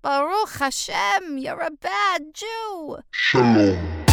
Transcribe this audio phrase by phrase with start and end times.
[0.00, 2.98] Baruch Hashem, you're a bad Jew.
[3.10, 4.04] Shalom.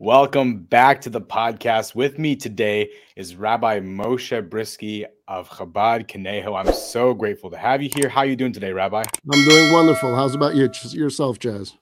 [0.00, 1.94] Welcome back to the podcast.
[1.94, 6.56] With me today is Rabbi Moshe Bryski of Chabad Conejo.
[6.56, 8.08] I'm so grateful to have you here.
[8.08, 9.04] How are you doing today, Rabbi?
[9.32, 10.14] I'm doing wonderful.
[10.16, 11.74] How's about you yourself, Chaz?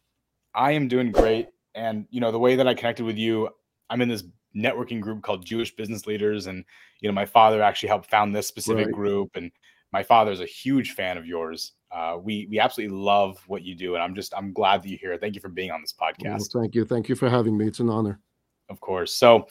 [0.55, 1.49] I am doing great.
[1.75, 3.49] And you know, the way that I connected with you,
[3.89, 4.25] I'm in this
[4.55, 6.63] networking group called Jewish Business Leaders, and
[7.01, 8.95] you know, my father actually helped found this specific Right.
[8.95, 9.51] group, and
[9.93, 11.73] my father is a huge fan of yours.
[11.91, 14.99] Uh, we we absolutely love what you do, and I'm just I'm glad that you're
[14.99, 15.17] here.
[15.17, 16.53] Thank you for being on this Well, podcast.
[16.53, 16.85] thank you.
[16.85, 17.67] Thank you for having me.
[17.67, 18.21] It's an honor.
[18.69, 19.15] Of course.
[19.15, 19.49] So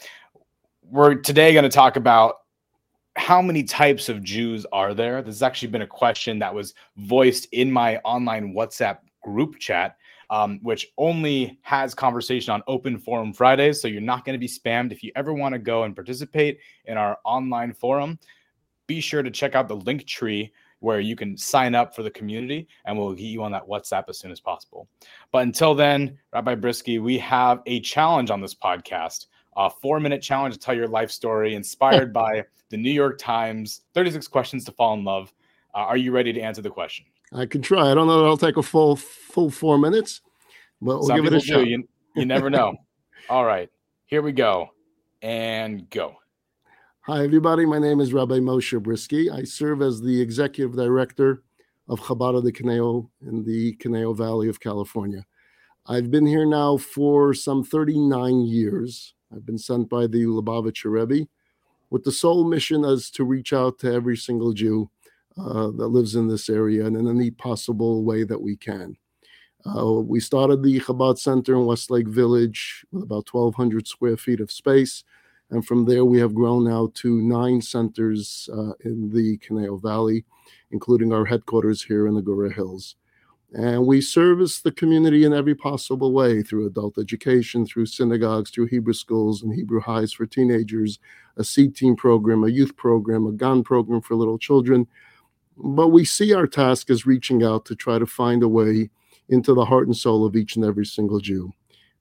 [0.84, 2.36] we're today going to talk about
[3.18, 5.22] how many types of Jews are there?
[5.22, 9.98] This has actually been a question that was voiced in my online WhatsApp group chat,
[10.30, 13.82] um, which only has conversation on open forum Fridays.
[13.82, 14.92] So you're not going to be spammed.
[14.92, 18.20] If you ever want to go and participate in our online forum,
[18.86, 22.12] be sure to check out the link tree where you can sign up for the
[22.12, 24.88] community and we'll get you on that WhatsApp as soon as possible.
[25.32, 29.26] But until then, Rabbi Bryski, we have a challenge on this podcast
[29.58, 33.82] a four minute challenge to tell your life story inspired by the New York Times
[33.94, 35.34] 36 questions to fall in love.
[35.74, 37.06] Uh, are you ready to answer the question?
[37.34, 37.92] I can try.
[37.92, 40.22] I don't know that I'll take a full full four minutes,
[40.82, 41.46] but we'll Some give it a do.
[41.46, 41.68] shot.
[41.68, 42.76] You, you never know.
[43.30, 43.70] All right,
[44.06, 44.70] here we go
[45.22, 46.16] and go.
[47.02, 47.66] Hi, everybody.
[47.66, 49.32] My name is Rabbi Moshe Bryski.
[49.32, 51.44] I serve as the executive director
[51.90, 55.26] of Chabad de Conejo in the Conejo Valley of California.
[55.86, 59.14] I've been here now for some 39 years.
[59.34, 61.28] I've been sent by the Lubavitcher Rebbe
[61.90, 64.90] with the sole mission as to reach out to every single Jew
[65.38, 68.98] uh, that lives in this area and in any possible way that we can.
[69.66, 74.52] Uh, we started the Chabad Center in Westlake Village with about 1,200 square feet of
[74.52, 75.04] space.
[75.50, 80.26] And from there, we have grown now to nine centers uh, in the Conejo Valley,
[80.72, 82.96] including our headquarters here in the Agoura Hills.
[83.54, 88.68] And we service the community in every possible way through adult education, through synagogues, through
[88.68, 91.00] Hebrew schools and Hebrew highs for teenagers,
[91.38, 94.86] a CTeen program, a youth program, a gun program for little children.
[95.56, 98.90] But we see our task as reaching out to try to find a way
[99.30, 101.52] into the heart and soul of each and every single Jew.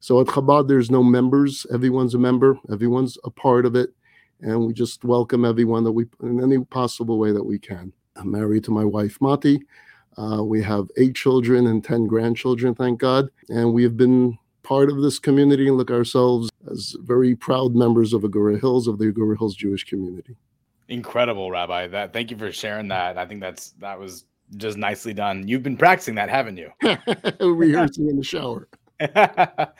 [0.01, 1.65] So at Chabad, there's no members.
[1.73, 2.59] Everyone's a member.
[2.71, 3.91] Everyone's a part of it,
[4.41, 7.93] and we just welcome everyone that we in any possible way that we can.
[8.17, 9.63] I'm married to my wife Matty.
[10.19, 14.91] Uh, we have eight children and ten grandchildren, thank God, and we have been part
[14.91, 19.07] of this community and look ourselves as very proud members of Agoura Hills of the
[19.07, 20.37] Agoura Hills Jewish community.
[20.89, 21.87] Incredible, Rabbi.
[21.89, 23.19] That thank you for sharing that.
[23.19, 24.25] I think that's that was
[24.57, 25.47] just nicely done.
[25.47, 26.71] You've been practicing that, haven't you?
[27.41, 28.69] Rehearsing in the shower.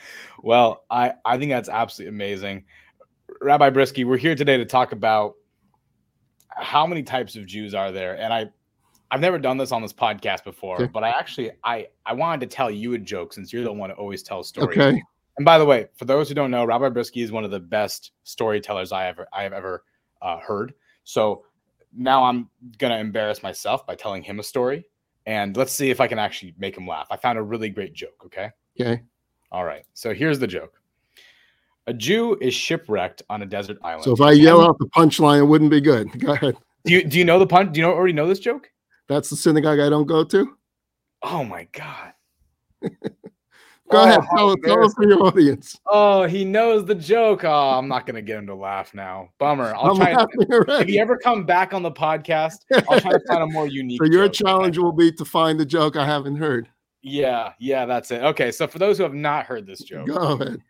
[0.43, 2.65] well, I I think that's absolutely amazing.
[3.41, 5.35] Rabbi Bryski, we're here today to talk about
[6.49, 8.49] how many types of Jews are there, and I
[9.09, 10.87] I've never done this on this podcast before, Okay.
[10.93, 13.89] but I actually I I wanted to tell you a joke since you're the one
[13.89, 14.77] who always tells stories.
[14.77, 15.01] Okay.
[15.37, 17.59] And by the way, for those who don't know, Rabbi Bryski is one of the
[17.59, 19.83] best storytellers I ever I have ever
[20.21, 20.73] uh, heard.
[21.03, 21.45] So
[21.95, 24.85] now I'm gonna embarrass myself by telling him a story,
[25.25, 27.07] and let's see if I can actually make him laugh.
[27.09, 28.23] I found a really great joke.
[28.25, 28.49] Okay.
[28.79, 29.01] Okay.
[29.51, 29.85] All right.
[29.93, 30.81] So here's the joke.
[31.85, 34.03] A Jew is shipwrecked on a desert island.
[34.03, 36.07] So if I yell out the punchline, it wouldn't be good.
[36.19, 36.57] Go ahead.
[36.83, 37.71] do you do you know the pun?
[37.71, 38.69] Do you know, already know this joke?
[39.07, 40.57] That's the synagogue I don't go to.
[41.23, 42.13] Oh my god.
[43.89, 44.19] Go Oh, ahead.
[44.35, 45.79] Tell, tell us for your audience.
[45.89, 47.45] Oh, he knows the joke.
[47.45, 49.29] Oh, I'm not gonna get him to laugh now.
[49.39, 49.73] Bummer.
[49.73, 50.09] I'll I'm try.
[50.11, 50.27] and-
[50.81, 54.01] If you ever come back on the podcast, I'll try to find a more unique.
[54.03, 56.67] So your challenge will be to find the joke I haven't heard.
[57.01, 58.21] Yeah, yeah, that's it.
[58.23, 60.61] Okay, so for those who have not heard this joke, Go ahead.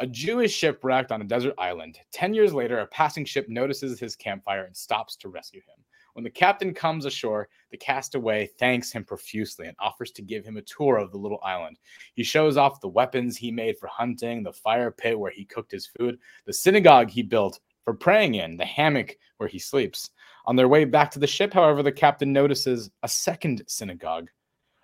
[0.00, 2.00] A Jew is shipwrecked on a desert island.
[2.10, 5.84] Ten years later, a passing ship notices his campfire and stops to rescue him.
[6.14, 10.56] When the captain comes ashore, the castaway thanks him profusely and offers to give him
[10.56, 11.78] a tour of the little island.
[12.14, 15.72] He shows off the weapons he made for hunting, the fire pit where he cooked
[15.72, 20.10] his food, the synagogue he built for praying in, the hammock where he sleeps.
[20.46, 24.28] On their way back to the ship, however, the captain notices a second synagogue.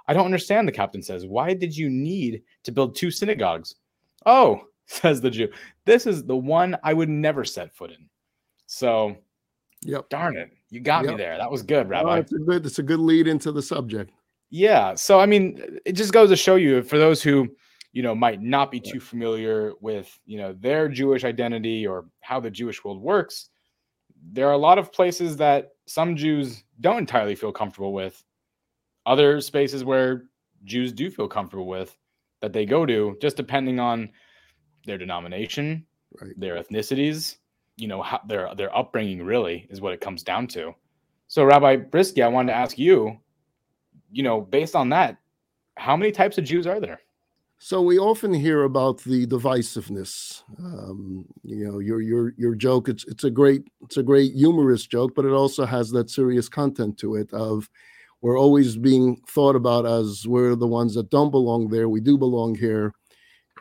[0.08, 1.26] I don't understand, the captain says.
[1.26, 3.76] Why did you need to build two synagogues?
[4.26, 5.48] Oh, says the Jew.
[5.84, 8.08] This is the one I would never set foot in.
[8.66, 9.16] So,
[9.82, 10.08] Yep.
[10.08, 10.50] darn it.
[10.70, 11.36] You got me there.
[11.36, 12.18] That was good, Rabbi.
[12.20, 12.64] it's a good.
[12.66, 14.12] It's a good lead into the subject.
[14.50, 14.94] Yeah.
[14.94, 17.48] So, I mean, it just goes to show you for those who,
[17.92, 22.40] you know, might not be too familiar with, you know, their Jewish identity or how
[22.40, 23.48] the Jewish world works,
[24.32, 28.22] there are a lot of places that some Jews don't entirely feel comfortable with,
[29.06, 30.24] other spaces where
[30.64, 31.96] Jews do feel comfortable with
[32.40, 34.10] that they go to, just depending on
[34.86, 35.86] their denomination,
[36.20, 36.32] Right.
[36.36, 37.36] their ethnicities,
[37.80, 40.74] you know, how, their their upbringing really is what it comes down to.
[41.28, 43.18] So, Rabbi Bryski, I wanted to ask you,
[44.10, 45.16] you know, based on that,
[45.76, 47.00] how many types of Jews are there?
[47.62, 50.42] So we often hear about the divisiveness.
[50.58, 52.88] Um, you know, your your your joke.
[52.88, 56.48] It's it's a great it's a great humorous joke, but it also has that serious
[56.48, 57.30] content to it.
[57.34, 57.68] Of
[58.22, 61.88] we're always being thought about as we're the ones that don't belong there.
[61.90, 62.94] We do belong here.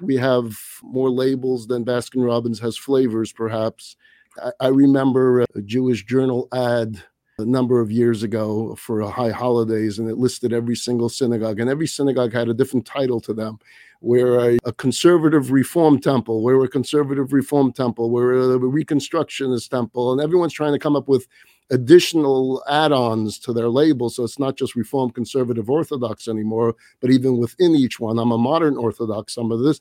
[0.02, 3.96] We have more labels than Baskin Robbins has flavors, perhaps.
[4.42, 7.04] I, I remember a Jewish journal ad
[7.38, 11.70] a number of years ago for high holidays, and it listed every single synagogue, and
[11.70, 13.58] every synagogue had a different title to them.
[14.02, 20.12] We're a, a conservative reform temple, we're a conservative reform temple, we're a reconstructionist temple,
[20.12, 21.28] and everyone's trying to come up with
[21.72, 24.10] additional add-ons to their label.
[24.10, 28.38] So it's not just reform conservative orthodox anymore but even within each one i'm a
[28.38, 29.80] modern orthodox some of this.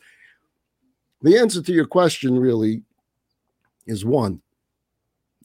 [1.22, 2.82] The answer to your question really
[3.86, 4.40] is one.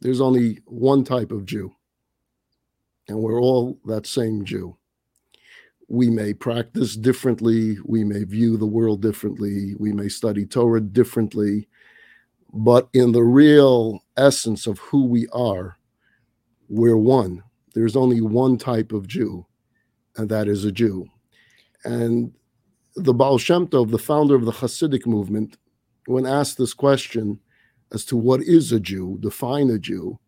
[0.02, 1.74] There's only one type of jew
[3.08, 4.78] and we're all that same jew.
[5.88, 11.68] We may practice differently we may view the world differently we may study torah differently
[12.54, 15.78] but in the real essence of who we are
[16.70, 17.44] we're one.
[17.74, 19.46] There's only one type of Jew,
[20.16, 21.08] and that is a Jew.
[21.84, 22.34] And
[22.96, 25.58] the Baal Shem Tov, the founder of the Hasidic movement,
[26.06, 27.40] when asked this question
[27.92, 30.20] as to what is a Jew, define a Jew,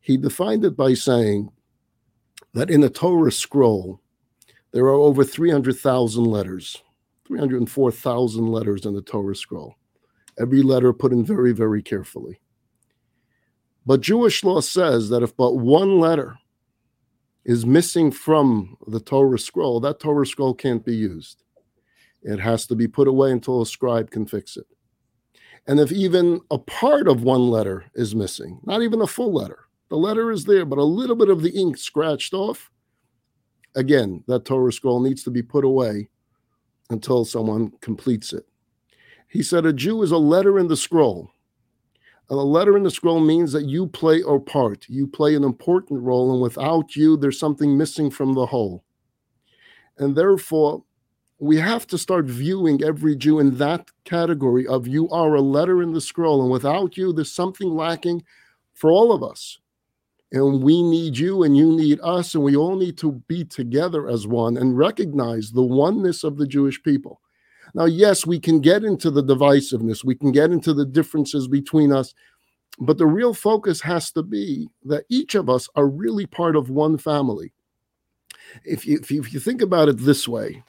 [0.00, 1.50] he defined it by saying
[2.54, 4.00] that in a Torah scroll,
[4.72, 6.82] there are over 300,000 letters,
[7.26, 9.74] 304,000 letters in the Torah scroll.
[10.38, 12.40] Every letter put in very, very carefully.
[13.86, 16.38] But Jewish law says that if but one letter
[17.44, 21.42] is missing from the Torah scroll, that Torah scroll can't be used.
[22.22, 24.66] It has to be put away until a scribe can fix it.
[25.66, 29.66] And if even a part of one letter is missing, not even a full letter,
[29.88, 32.70] the letter is there, but a little bit of the ink scratched off,
[33.74, 36.08] again, that Torah scroll needs to be put away
[36.90, 38.46] until someone completes it.
[39.28, 41.30] He said a Jew is a letter in the scroll
[42.38, 46.00] a letter in the scroll means that you play a part, you play an important
[46.02, 48.84] role, and without you, there's something missing from the whole.
[49.98, 50.84] And therefore,
[51.40, 55.82] we have to start viewing every Jew in that category of you are a letter
[55.82, 58.22] in the scroll, and without you, there's something lacking
[58.74, 59.58] for all of us.
[60.32, 64.08] And we need you, and you need us, and we all need to be together
[64.08, 67.20] as one and recognize the oneness of the Jewish people.
[67.74, 71.92] Now, yes, we can get into the divisiveness, we can get into the differences between
[71.92, 72.14] us,
[72.78, 76.70] but the real focus has to be that each of us are really part of
[76.70, 77.52] one family.
[78.64, 80.62] If you, if you, if you think about it this way,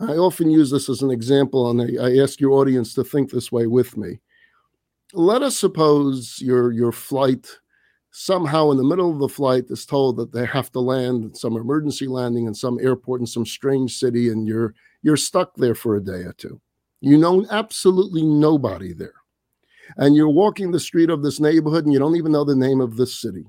[0.00, 3.30] I often use this as an example, and I, I ask your audience to think
[3.30, 4.20] this way with me.
[5.12, 7.48] Let us suppose your, your flight
[8.10, 11.36] somehow in the middle of the flight is told that they have to land at
[11.36, 15.74] some emergency landing in some airport in some strange city and you're you're stuck there
[15.74, 16.60] for a day or two.
[17.00, 19.14] You know absolutely nobody there.
[19.96, 22.80] And you're walking the street of this neighborhood and you don't even know the name
[22.80, 23.46] of this city.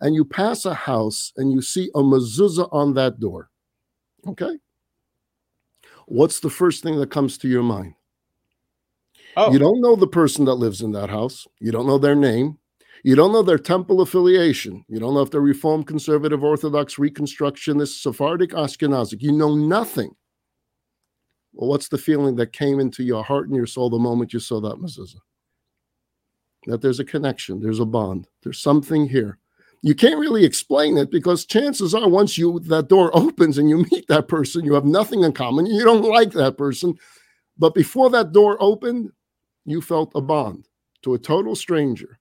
[0.00, 3.50] And you pass a house and you see a mezuzah on that door.
[4.26, 4.58] Okay?
[6.06, 7.94] What's the first thing that comes to your mind?
[9.36, 11.46] Oh, You don't know the person that lives in that house.
[11.60, 12.58] You don't know their name.
[13.06, 14.84] You don't know their temple affiliation.
[14.88, 19.22] You don't know if they're Reformed, Conservative, Orthodox, Reconstructionist, Sephardic, Ashkenazic.
[19.22, 20.10] You know nothing.
[21.52, 24.40] Well, what's the feeling that came into your heart and your soul the moment you
[24.40, 25.20] saw that mezuzah?
[26.66, 29.38] That there's a connection, there's a bond, there's something here.
[29.82, 33.86] You can't really explain it because chances are, once you that door opens and you
[33.92, 35.66] meet that person, you have nothing in common.
[35.66, 36.96] You don't like that person,
[37.56, 39.12] but before that door opened,
[39.64, 40.66] you felt a bond
[41.02, 42.18] to a total stranger.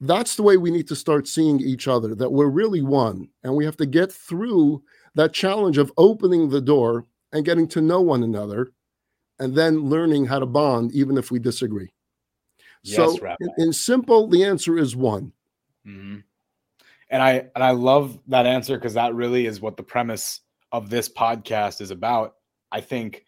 [0.00, 2.14] That's the way we need to start seeing each other.
[2.14, 4.82] That we're really one, and we have to get through
[5.14, 8.72] that challenge of opening the door and getting to know one another
[9.38, 11.90] and then learning how to bond even if we disagree
[12.84, 13.36] so Yes, Rabbi.
[13.40, 15.32] in, in simple the answer is one
[15.86, 16.22] Mhm.
[17.08, 20.40] And I and I love that answer because that really is what the premise
[20.72, 22.36] of this podcast is about.
[22.70, 23.24] I think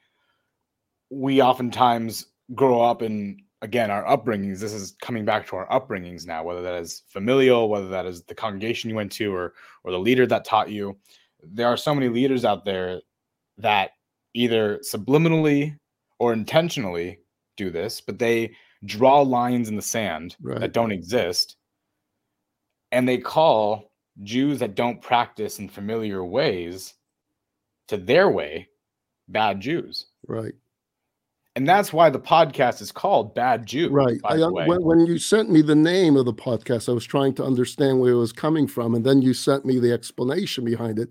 [1.10, 4.60] we oftentimes grow up in again our upbringings.
[4.60, 8.22] This is coming back to our upbringings now, whether that is familial, whether that is
[8.24, 9.54] the congregation you went to, or
[9.84, 10.98] or the leader that taught you.
[11.42, 13.00] There are so many leaders out there
[13.58, 13.92] that
[14.34, 15.76] either subliminally
[16.18, 17.18] or intentionally
[17.56, 18.54] do this, but they
[18.84, 20.60] draw lines in the sand Right.
[20.60, 21.56] that don't exist
[22.92, 23.90] and they call
[24.22, 26.94] Jews that don't practice in familiar ways
[27.88, 28.68] to their way,
[29.28, 30.06] bad Jews.
[30.26, 30.52] Right.
[31.54, 33.90] And that's why the podcast is called Bad Jew.
[33.90, 34.18] Right.
[34.24, 37.44] I, when, when you sent me the name of the podcast, I was trying to
[37.44, 41.10] understand where it was coming from, and then you sent me the explanation behind it,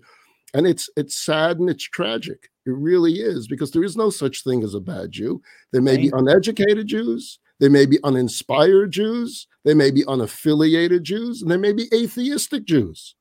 [0.52, 2.50] and it's it's sad and it's tragic.
[2.66, 5.40] It really is because there is no such thing as a bad Jew.
[5.72, 11.42] There may be uneducated Jews, there may be uninspired Jews, there may be unaffiliated Jews,
[11.42, 13.14] and there may be atheistic Jews.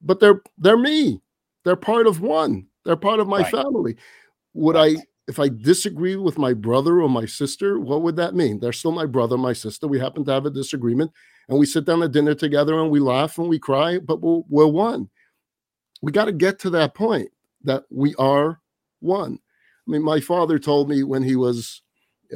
[0.00, 1.20] But they're they're me.
[1.64, 2.66] They're part of one.
[2.84, 3.50] They're part of my right.
[3.52, 3.96] family.
[4.54, 4.98] Would right.
[4.98, 8.60] I if I disagree with my brother or my sister, what would that mean?
[8.60, 9.88] They're still my brother, my sister.
[9.88, 11.10] We happen to have a disagreement
[11.48, 14.42] and we sit down at dinner together and we laugh and we cry, but we're,
[14.50, 15.08] we're one.
[16.02, 17.30] We got to get to that point
[17.64, 18.60] that we are
[19.00, 19.38] one.
[19.88, 21.80] I mean, my father told me when he was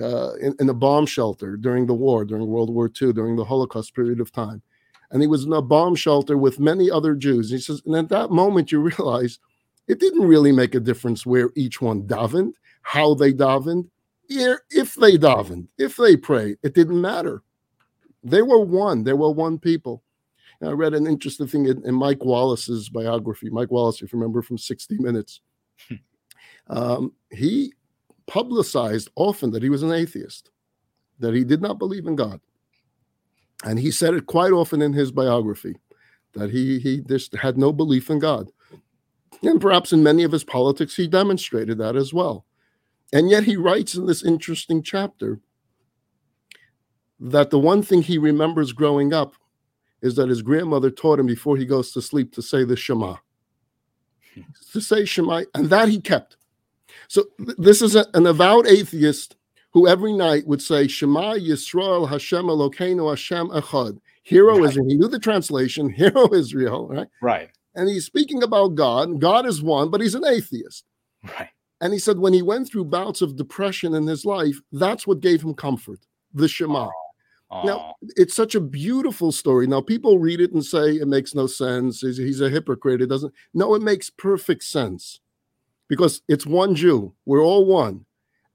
[0.01, 3.45] uh, in, in a bomb shelter during the war, during World War II, during the
[3.45, 4.63] Holocaust period of time.
[5.11, 7.51] And he was in a bomb shelter with many other Jews.
[7.51, 9.39] He says, and at that moment, you realize
[9.87, 12.55] it didn't really make a difference where each one davened
[12.87, 13.91] how they davened,
[14.29, 17.43] if they davened, if they prayed, it didn't matter.
[18.23, 19.03] They were one.
[19.03, 20.05] They were one people.
[20.61, 23.51] And I read an interesting thing in, in, Mike Wallace's biography.
[23.51, 25.41] Mike Wallace, if you remember from 60 Minutes,
[26.69, 27.73] um, he
[28.29, 30.53] publicized often that he was an atheist,
[31.19, 32.41] that he did not believe in God.
[33.65, 35.75] And he said it quite often in his biography
[36.35, 38.49] that he, he just had no belief in God.
[39.43, 42.47] And perhaps in many of his politics, he demonstrated that as well.
[43.13, 45.41] And yet he writes in this interesting chapter
[47.21, 49.35] that the one thing he remembers growing up
[50.03, 53.17] is that his grandmother taught him before he goes to sleep to say the Shema.
[54.35, 54.43] Hmm.
[54.73, 56.37] to say Shema, and that he kept.
[57.09, 59.37] So th- this is a, an avowed atheist
[59.71, 63.99] who every night would say Shema Yisrael Hashem Elokeinu Hashem Echad.
[64.23, 64.69] Hero right.
[64.69, 64.89] Israel.
[64.89, 65.89] He knew the translation.
[66.03, 66.89] Hero Israel.
[66.89, 67.09] Right.
[67.23, 67.51] Right.
[67.75, 69.21] And he's speaking about God.
[69.21, 70.85] God is one, but he's an atheist.
[71.23, 71.51] Right.
[71.81, 75.21] And he said when he went through bouts of depression in his life, that's what
[75.21, 76.01] gave him comfort,
[76.33, 76.89] the Shema.
[77.53, 77.65] Aww.
[77.65, 79.67] Now, it's such a beautiful story.
[79.67, 82.01] Now, people read it and say it makes no sense.
[82.01, 83.03] He's, he's a hypocrite.
[83.03, 83.33] It doesn't.
[83.55, 85.21] No, it makes perfect sense
[85.89, 87.15] because it's one Jew.
[87.25, 88.05] We're all one.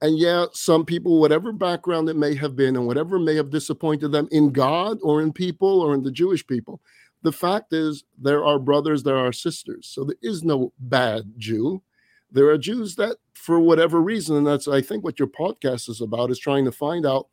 [0.01, 4.11] And yeah, some people, whatever background it may have been and whatever may have disappointed
[4.11, 6.81] them in God or in people or in the Jewish people,
[7.21, 9.87] the fact is there are brothers, there are sisters.
[9.87, 11.83] So there is no bad Jew
[12.31, 16.01] there are Jews that, for whatever reason, and that's I think what your podcast is
[16.01, 17.27] about, is trying to find out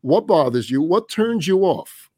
[0.00, 2.10] what bothers you, what turns you off.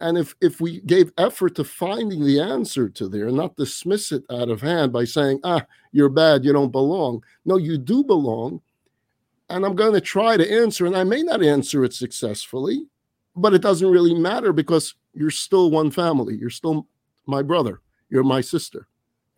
[0.00, 4.24] And if if we gave effort to finding the answer to there, not dismiss it
[4.30, 7.22] out of hand by saying, ah, you're bad, you don't belong.
[7.44, 8.60] No, you do belong.
[9.48, 12.86] And I'm going to try to answer, and I may not answer it successfully,
[13.36, 16.36] but it doesn't really matter because you're still one family.
[16.36, 16.86] You're still
[17.26, 17.80] my brother.
[18.08, 18.88] You're my sister.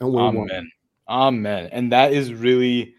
[0.00, 0.46] And we're Amen.
[0.48, 0.70] one.
[1.08, 1.68] Amen.
[1.72, 2.94] And that is really,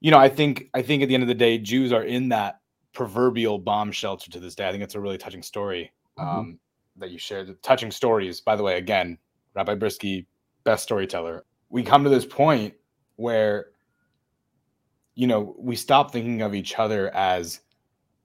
[0.00, 2.28] you know, I think I think at the end of the day, Jews are in
[2.30, 2.60] that
[2.92, 4.68] proverbial bomb shelter to this day.
[4.68, 6.28] I think it's a really touching story mm-hmm.
[6.28, 7.00] um, mm-hmm.
[7.00, 7.62] that you shared.
[7.62, 8.78] Touching stories, by the way.
[8.78, 9.18] Again,
[9.54, 10.26] Rabbi Bryski,
[10.64, 11.44] best storyteller.
[11.70, 12.74] We come to this point
[13.16, 13.66] where,
[15.14, 17.60] you know, we stop thinking of each other as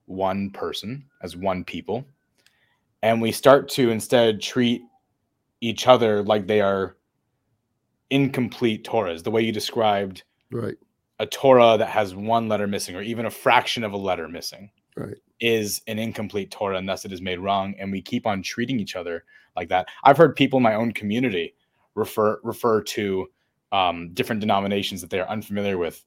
[0.06, 2.06] one person, as one people,
[3.02, 4.82] and we start to instead treat
[5.62, 6.98] each other like they are
[8.12, 10.76] incomplete Torahs, the way you described right
[11.20, 14.72] a Torah that has one letter missing or even a fraction of a letter missing
[14.96, 18.44] right is an incomplete Torah and thus it is made wrong and we keep on
[18.44, 19.24] treating each other
[19.56, 19.88] like that.
[20.04, 21.56] I've heard people in my own community
[21.96, 23.28] refer refer to
[23.72, 26.04] um, different denominations that they are unfamiliar with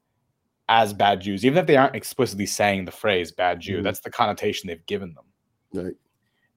[0.69, 3.85] as bad Jews, even if they aren't explicitly saying the phrase bad Jew, mm-hmm.
[3.85, 5.85] that's the connotation they've given them.
[5.85, 5.95] Right.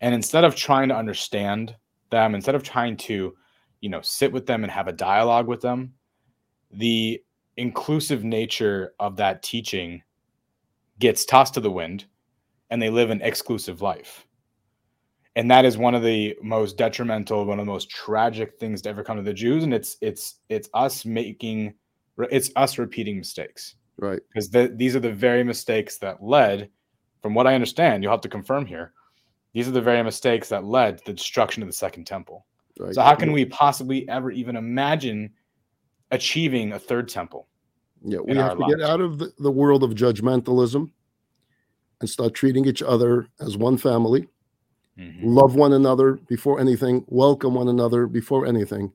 [0.01, 1.75] And instead of trying to understand
[2.09, 3.35] them, instead of trying to
[3.81, 5.93] you know sit with them and have a dialogue with them
[6.71, 7.21] the
[7.57, 10.01] inclusive nature of that teaching
[10.99, 12.05] gets tossed to the wind
[12.69, 14.25] and they live an exclusive life.
[15.35, 18.89] And that is one of the most detrimental one of the most tragic things to
[18.89, 19.63] ever come to the jews.
[19.63, 21.75] And it's it's it's us making
[22.31, 23.75] it's us repeating mistakes.
[23.99, 24.19] Right.
[24.29, 26.69] Because the, these are the very mistakes that led
[27.21, 28.93] from what i understand you'll have to confirm here
[29.53, 32.45] these are the very mistakes that led to the destruction of the second temple
[32.79, 32.93] Right.
[32.93, 35.31] So how can we possibly ever even imagine
[36.11, 37.47] achieving a third temple?
[38.03, 38.75] Yeah, we have to lives?
[38.75, 40.89] get out of the, the world of judgmentalism
[41.99, 44.27] and start treating each other as one family.
[44.99, 45.27] Mm-hmm.
[45.27, 48.91] Love one another before anything, welcome one another before anything.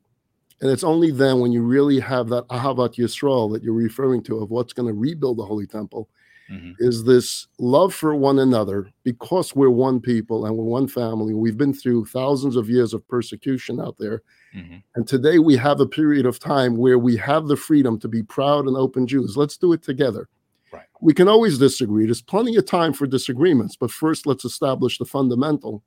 [0.60, 4.38] And it's only then when you really have that Ahavat Yisrael that you're referring to
[4.38, 6.08] of what's going to rebuild the Holy Temple
[6.50, 6.74] Mhm.
[6.78, 11.34] is this love for one another because we're one people and we're one family.
[11.34, 14.22] We've been through thousands of years of persecution out there.
[14.54, 14.82] Mhm.
[14.94, 18.22] And today we have a period of time where we have the freedom to be
[18.22, 19.36] proud and open Jews.
[19.36, 20.28] Let's do it together.
[20.72, 20.86] Right.
[21.00, 22.04] We can always disagree.
[22.06, 25.82] There's plenty of time for disagreements, but first let's establish the fundamental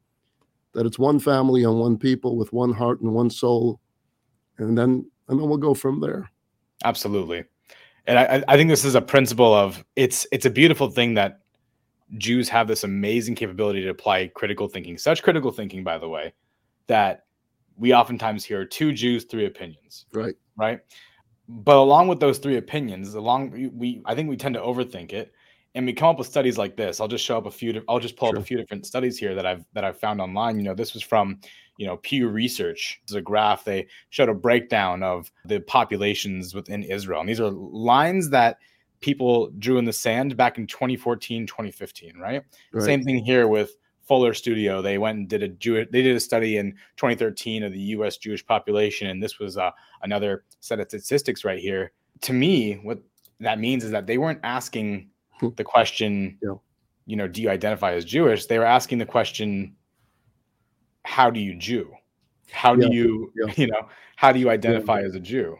[0.73, 3.79] that it's one family and one people with one heart and one soul.
[4.57, 6.29] And then and then we'll go from there.
[6.83, 7.45] Absolutely.
[8.07, 11.39] And I, I- think this is a principle of it's it's a beautiful thing that
[12.17, 16.33] Jews have this amazing capability to apply critical thinking, such critical thinking, by the way,
[16.87, 17.25] that
[17.77, 20.35] we oftentimes hear two Jews, three opinions, Right.
[20.55, 20.79] right?
[21.49, 25.13] But along with those three opinions, along we, we I think we tend to overthink
[25.13, 25.33] it,
[25.73, 26.99] and we come up with studies like this.
[26.99, 27.83] I'll just show up a few.
[27.89, 30.57] I'll just pull up a few different studies here that I've that I've found online.
[30.57, 31.39] You know, this was from
[31.77, 33.01] you know Pew Research.
[33.09, 33.63] Is a graph.
[33.65, 38.57] They showed a breakdown of the populations within Israel, and these are lines that
[39.01, 42.17] people drew in the sand back in 2014, 2015.
[42.17, 42.41] Right.
[42.71, 42.83] Right.
[42.83, 44.81] Same thing here with Fuller Studio.
[44.81, 45.85] They went and did a Jew.
[45.91, 48.17] They did a study in 2013 of the U.S.
[48.17, 51.91] Jewish population, and this was uh, another set of statistics right here.
[52.21, 52.99] To me, what
[53.41, 55.49] that means is that they weren't asking Hmm.
[55.57, 56.53] the question, Yeah.
[57.05, 58.45] you know, do you identify as Jewish?
[58.45, 59.75] They were asking the question,
[61.05, 61.93] how do you Jew?
[62.51, 62.91] How do Yeah.
[62.93, 63.53] you, Yeah.
[63.57, 65.57] you know, how do you identify as a Jew?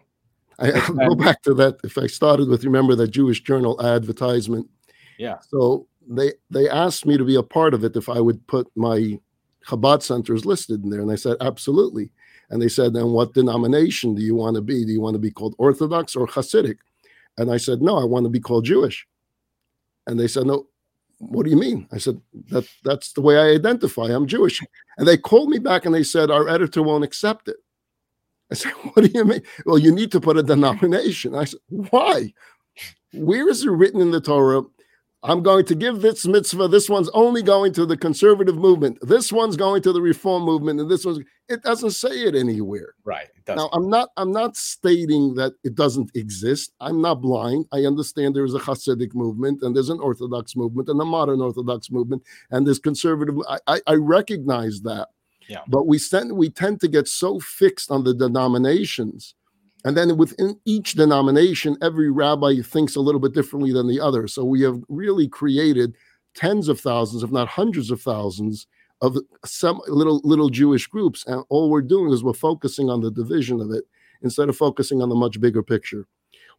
[0.60, 1.78] I, I'll go back to that.
[1.84, 4.70] If I started with remember that Jewish Journal advertisement.
[5.18, 5.38] Yeah.
[5.50, 8.68] So they they asked me to be a part of it if I would put
[8.76, 9.20] my
[9.68, 12.12] Chabad centers listed in there, and I said absolutely.
[12.52, 14.86] And they said, then what denomination do you want to be?
[14.86, 16.78] Do you want to be called Orthodox or Hasidic?
[17.40, 19.08] And I said, no, I want to be called Jewish.
[20.06, 20.68] And they said, no.
[21.30, 21.88] What do you mean?
[21.92, 24.06] I said that that's the way I identify.
[24.06, 24.62] I'm Jewish.
[24.98, 27.58] And they called me back and they said our editor won't accept it.
[28.52, 29.42] I said, What do you mean?
[29.66, 31.36] Well, you need to put a denomination.
[31.36, 32.34] I said, Why?
[33.14, 34.64] Where is it written in the Torah?
[35.26, 36.68] I'm going to give this mitzvah.
[36.68, 38.98] This one's only going to the conservative movement.
[39.02, 41.20] This one's going to the reform movement, and this one's.
[41.48, 42.96] It doesn't say it anywhere.
[43.04, 43.28] Right.
[43.48, 43.56] It.
[43.56, 44.10] Now, I'm not.
[44.18, 46.74] I'm not stating that it doesn't exist.
[46.80, 47.66] I'm not blind.
[47.72, 51.42] I understand there is a Hasidic movement, and there's an Orthodox movement, and a modern
[51.42, 53.36] Orthodox movement, and there's conservative.
[53.50, 55.10] I, I, I recognize that.
[55.48, 55.62] Yeah.
[55.68, 59.36] But we tend we tend to get so fixed on the denominations,
[59.86, 64.28] and then within each denomination, every rabbi thinks a little bit differently than the other.
[64.28, 65.96] So we have really created
[66.34, 68.66] tens of thousands, if not hundreds of thousands,
[69.02, 73.12] of some little little Jewish groups, and all we're doing is we're focusing on the
[73.12, 73.84] division of it
[74.24, 76.08] instead of focusing on the much bigger picture.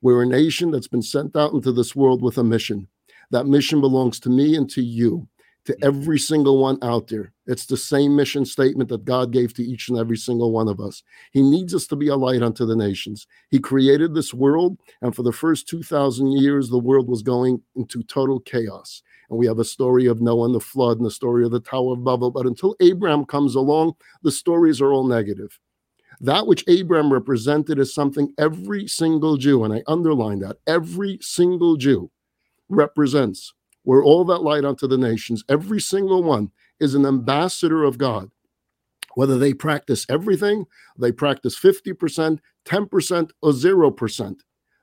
[0.02, 2.86] We're a nation that's been sent out into this world with a mission.
[3.32, 5.26] That mission belongs to me and to you,
[5.66, 5.86] to mm-hmm.
[5.86, 7.32] every single one out there.
[7.46, 10.80] It's the same mission statement that God gave to each and every single one of
[10.80, 11.02] us.
[11.32, 13.26] He needs us to be a light unto the nations.
[13.50, 18.02] He created this world, and for the first 2,000 years, the world was going into
[18.02, 19.02] total chaos.
[19.28, 21.60] And we have a story of Noah and the flood and the story of the
[21.60, 22.30] Tower of Babel.
[22.30, 25.58] But until Abraham comes along, the stories are all negative.
[26.20, 31.76] That which Abraham represented is something every single Jew, and I underline that, every single
[31.76, 32.10] Jew
[32.68, 33.52] represents.
[33.86, 35.44] We're all that light unto the nations.
[35.48, 38.30] Every single one is an ambassador of God.
[39.14, 40.66] Whether they practice everything,
[40.98, 44.36] they practice 50%, 10%, or 0%,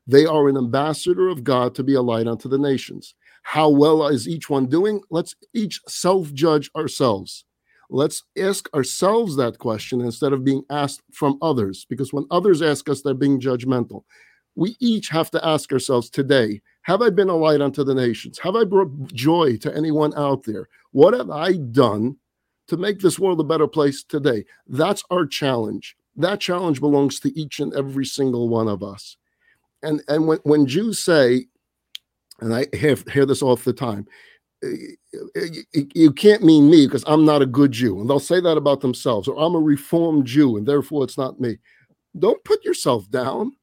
[0.07, 3.13] they are an ambassador of God to be a light unto the nations.
[3.43, 5.01] How well is each one doing?
[5.11, 7.45] Let's each self judge ourselves.
[7.89, 12.89] Let's ask ourselves that question instead of being asked from others, because when others ask
[12.89, 14.03] us, they're being judgmental.
[14.55, 18.37] We each have to ask ourselves today Have I been a light unto the nations?
[18.39, 20.67] Have I brought joy to anyone out there?
[20.91, 22.17] What have I done
[22.67, 24.45] to make this world a better place today?
[24.67, 25.95] That's our challenge.
[26.17, 29.17] That challenge belongs to each and every single one of us.
[29.81, 31.45] And, and when, when Jews say,
[32.41, 34.05] and I hear, hear this all the time,
[34.63, 34.67] eh,
[35.35, 38.01] eh, eh, you can't mean me because I'm not a good Jew.
[38.01, 41.39] And they'll say that about themselves, or I'm a reformed Jew and therefore it's not
[41.39, 41.57] me.
[42.19, 43.53] Don't put yourself down.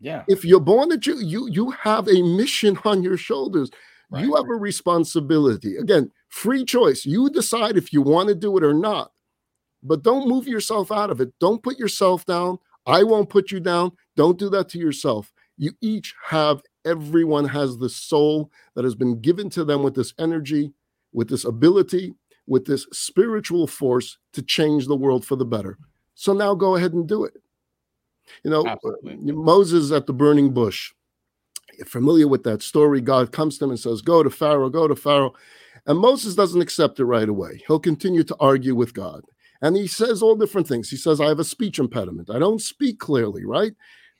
[0.00, 0.24] Yeah.
[0.28, 3.70] If you're born a Jew, you, you have a mission on your shoulders.
[4.16, 5.76] You have a responsibility.
[5.76, 7.04] Again, free choice.
[7.04, 9.12] You decide if you want to do it or not.
[9.82, 11.34] But don't move yourself out of it.
[11.38, 12.58] Don't put yourself down.
[12.86, 13.92] I won't put you down.
[14.16, 15.30] Don't do that to yourself.
[15.58, 20.14] You each have, everyone has the soul that has been given to them with this
[20.18, 20.72] energy,
[21.12, 22.14] with this ability,
[22.46, 25.76] with this spiritual force to change the world for the better.
[26.14, 27.34] So now go ahead and do it.
[28.44, 29.16] You know, Absolutely.
[29.32, 30.92] Moses at the burning bush.
[31.76, 33.00] You're familiar with that story.
[33.00, 35.34] God comes to him and says, Go to Pharaoh, go to Pharaoh.
[35.86, 37.62] And Moses doesn't accept it right away.
[37.66, 39.22] He'll continue to argue with God.
[39.62, 40.90] And he says all different things.
[40.90, 42.30] He says, I have a speech impediment.
[42.30, 43.72] I don't speak clearly, right?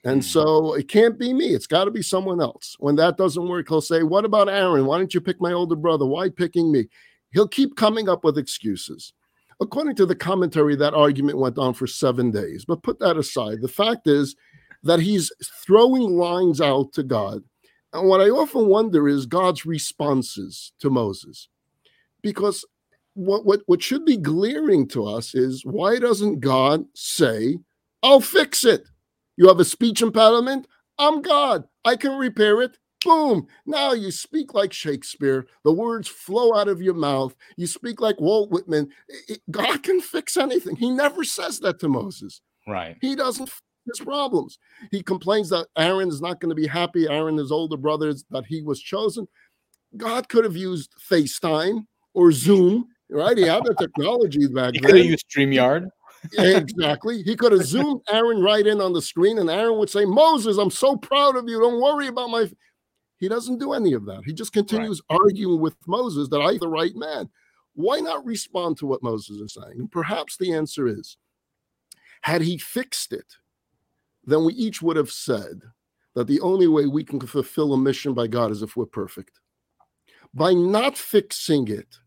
[0.04, 0.24] And Mhm.
[0.24, 1.54] so it can't be me.
[1.54, 2.76] It's got to be someone else.
[2.78, 4.86] When that doesn't work, he'll say, What about Aaron?
[4.86, 6.06] Why don't you pick my older brother?
[6.06, 6.88] Why picking me?
[7.32, 9.12] He'll keep coming up with excuses.
[9.60, 12.64] According to the commentary, that argument went on for seven days.
[12.64, 13.60] But put that aside.
[13.60, 14.36] The fact is
[14.84, 15.32] that he's
[15.66, 17.42] throwing lines out to God.
[17.92, 21.48] And what I often wonder is God's responses to Moses.
[22.22, 22.64] Because
[23.14, 27.58] what, what, what should be glaring to us is why doesn't God say,
[28.02, 28.84] I'll fix it?
[29.36, 30.66] You have a speech impediment?
[30.98, 31.64] I'm God.
[31.84, 32.76] I can repair it.
[33.04, 33.46] Boom.
[33.64, 35.46] Now you speak like Shakespeare.
[35.64, 37.34] The words flow out of your mouth.
[37.56, 38.88] You speak like Walt Whitman.
[39.10, 40.76] I- I- God can fix anything.
[40.76, 42.40] He never says that to Moses.
[42.66, 42.96] Right.
[43.00, 44.58] He doesn't fix his problems.
[44.90, 47.06] He complains that Aaron is not going to be happy.
[47.08, 49.28] Aaron, his older brother, that he was chosen.
[49.96, 53.38] God could have used FaceTime or Zoom, right?
[53.38, 55.88] He had the technology back You then could have used StreamYard.
[56.36, 57.22] exactly.
[57.22, 60.58] He could have zoomed Aaron right in on the screen, and Aaron would say, Moses,
[60.58, 61.60] I'm so proud of you.
[61.60, 62.50] Don't worry about my.
[63.18, 64.22] F-" He doesn't do any of that.
[64.24, 67.28] He just continues arguing with Moses that I'm the right man.
[67.74, 69.78] Why not respond to what Moses is saying?
[69.78, 71.16] And perhaps the answer is
[72.22, 73.34] had he fixed it,
[74.24, 75.60] then we each would have said
[76.14, 79.38] that the only way we can fulfill a mission by God is if we're perfect.
[80.34, 81.98] By not fixing it,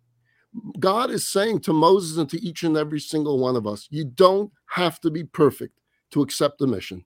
[0.80, 4.04] God is saying to Moses and to each and every single one of us, you
[4.04, 5.80] don't have to be perfect
[6.12, 7.06] to accept the mission.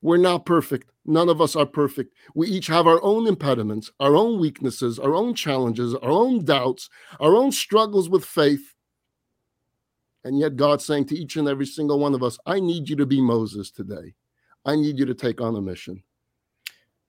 [0.00, 0.90] We're not perfect.
[1.04, 2.14] None of us are perfect.
[2.34, 6.88] We each have our own impediments, our own weaknesses, our own challenges, our own doubts,
[7.18, 8.74] our own struggles with faith.
[10.24, 12.96] And yet, God's saying to each and every single one of us, I need you
[12.96, 14.14] to be Moses today.
[14.64, 16.02] I need you to take on a mission.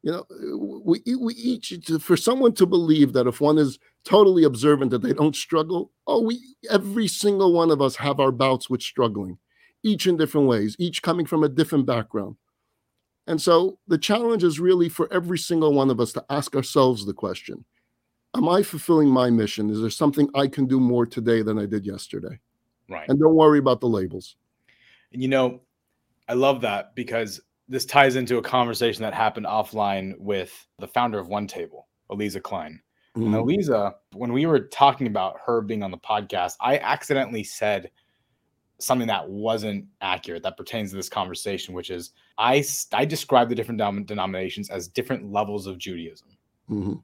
[0.02, 4.92] You know, we, we each, for someone to believe that if one is totally observant
[4.92, 5.92] that they don't struggle.
[6.08, 9.38] Oh, we every single one of us have our bouts with struggling,
[9.84, 12.38] each in different ways, each coming from a different background.
[13.30, 17.06] And so the challenge is really for every single one of us to ask ourselves
[17.06, 17.64] the question
[18.36, 19.70] Am I fulfilling my mission?
[19.70, 22.40] Is there something I can do more today than I did yesterday?
[22.90, 23.08] Right.
[23.08, 24.36] And don't worry about the labels.
[25.14, 25.62] And you know,
[26.28, 31.20] I love that because this ties into a conversation that happened offline with the founder
[31.20, 32.82] of One Table, Aliza Kline.
[33.16, 33.42] And Mhm.
[33.42, 37.92] Eliza, when we were talking about her being on the podcast, I accidentally said
[38.80, 42.64] something that wasn't accurate that pertains to this conversation, which is I
[42.94, 46.30] I describe the different denom- denominations as different levels of Judaism.
[46.70, 47.04] Mhm.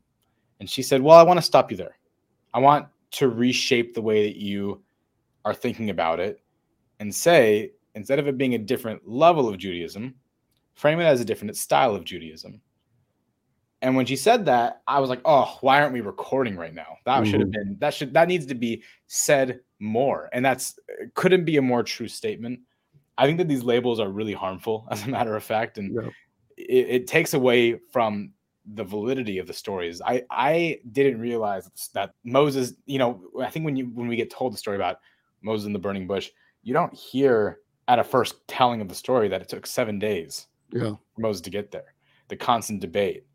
[0.59, 1.97] And she said, Well, I want to stop you there.
[2.53, 4.81] I want to reshape the way that you
[5.43, 6.41] are thinking about it
[6.99, 10.15] and say, instead of it being a different level of Judaism,
[10.73, 12.61] frame it as a different style of Judaism.
[13.81, 16.97] And when she said that, I was like, oh, why aren't we recording right now?
[17.05, 17.69] That should have mm-hmm.
[17.69, 20.29] been, that should, that needs to be said more.
[20.33, 20.79] And that's,
[21.13, 22.61] couldn't be a more true statement.
[23.17, 25.77] I think that these labels are really harmful, as a matter of fact.
[25.77, 26.09] And Yeah.
[26.57, 28.31] it, it takes away from
[28.73, 30.01] the validity of the stories.
[30.01, 34.31] I I didn't realize that Moses, you know, I think when you when we get
[34.31, 34.99] told the story about
[35.43, 36.31] Moses in the burning bush,
[36.63, 40.47] you don't hear at a first telling of the story that it took seven days
[40.71, 40.95] Yeah.
[41.13, 41.93] for Moses to get there.
[42.27, 43.25] The constant debate,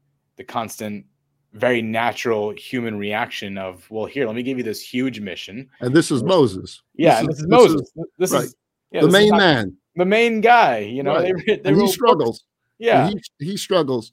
[0.41, 1.05] the constant,
[1.53, 5.69] very natural human reaction of, well, here, let me give you this huge mission.
[5.81, 6.81] And this is Moses.
[6.95, 7.93] Yeah, This this, is- is this Moses.
[8.19, 8.45] this right.
[8.45, 8.55] is
[8.91, 9.77] yeah, the this is main not- man.
[9.97, 10.79] the main guy.
[10.79, 11.35] You know, Right.
[11.47, 12.45] they, they he struggles.
[12.79, 14.13] Yeah, he, he struggles.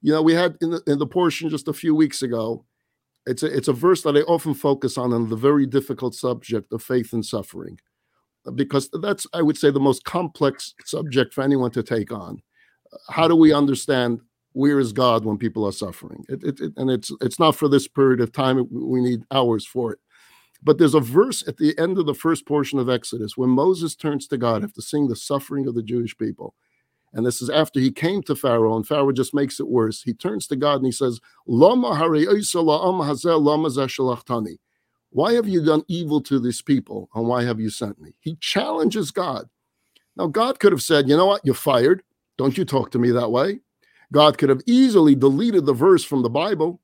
[0.00, 2.64] You know, we had in the, in the portion just a few weeks ago.
[3.26, 6.72] It's a it's a verse that I often focus on on the very difficult subject
[6.72, 7.80] of faith and suffering,
[8.54, 12.40] because that's I would say the most complex subject for anyone to take on.
[13.08, 14.20] How do we understand
[14.54, 16.26] where is God when people are suffering?
[16.30, 18.68] It, it, it- and it's it's not for this period of time.
[18.72, 20.00] We need hours for it.
[20.62, 23.96] But there's a verse at the end of the first portion of Exodus when Moses
[23.96, 26.54] turns to God after seeing the suffering of the Jewish people.
[27.14, 30.02] And this is after he came to Pharaoh, and Pharaoh just makes it worse.
[30.02, 31.20] He turns to God and he says.
[31.46, 31.70] Why
[35.34, 38.14] have you done evil to this people, and why have you sent me?
[38.20, 39.46] He challenges God.
[40.16, 41.40] Now, God could have said, You know what?
[41.44, 42.02] You're fired.
[42.38, 43.60] Don't you talk to me that way.
[44.14, 46.80] God could have easily deleted the verse from the Bible,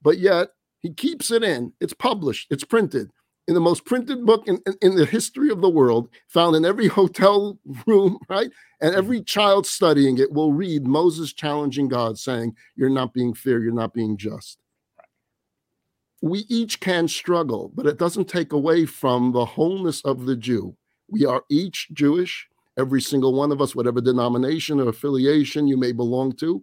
[0.00, 1.72] but yet he keeps it in.
[1.80, 3.10] It's published, it's printed
[3.50, 6.64] in the most printed book in, in, in the history of the world, found in
[6.64, 8.48] every hotel room, right?
[8.80, 13.58] And every child studying it will read Moses challenging God, saying, You're not being fair,
[13.58, 14.58] you're not being just.
[16.22, 20.76] We each can struggle, but it doesn't take away from the wholeness of the Jew.
[21.08, 22.46] We are each Jewish,
[22.78, 26.62] every single one of us, whatever denomination or affiliation you may belong to,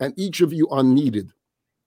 [0.00, 1.30] and each of you are needed.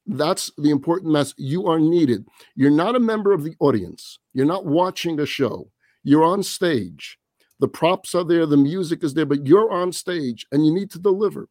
[0.08, 1.36] That's the important message.
[1.38, 2.25] You are needed.
[2.56, 5.69] You're not a member of the audience, you're not watching a show,
[6.04, 7.17] you're on stage.
[7.60, 10.91] The props are there, the music is there, but you're on stage and you need
[10.91, 11.47] to deliver.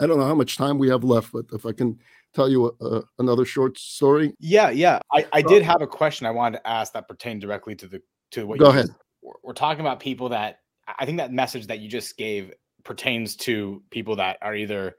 [0.00, 1.98] I don't know how much time we have left, but if I can
[2.34, 4.32] tell you a, a, another short story.
[4.40, 4.98] Yeah, yeah.
[5.12, 7.86] I, I did uh, have a question I wanted to ask that pertained directly to
[7.86, 8.88] the to what Go you ahead.
[9.22, 12.52] we're- we're talking about people that I think that message that you just gave
[12.84, 14.96] pertains to people that are either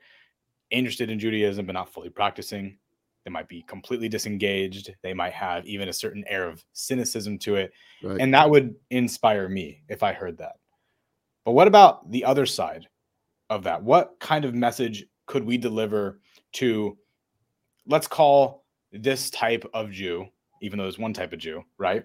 [0.71, 2.77] interested in Judaism but not fully practicing.
[3.25, 4.93] They might be completely disengaged.
[5.01, 7.71] They might have even a certain air of cynicism to it.
[8.01, 8.19] Right.
[8.19, 10.57] And that would inspire me if I heard that.
[11.45, 12.87] But what about the other side
[13.49, 13.81] of that?
[13.81, 16.19] What kind of message could we deliver
[16.53, 16.97] to,
[17.87, 20.25] let's call this type of Jew,
[20.61, 22.03] even though there's one type of Jew, right?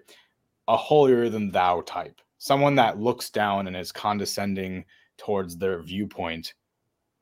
[0.69, 4.85] A holier than thou type, someone that looks down and is condescending
[5.17, 6.55] towards their viewpoint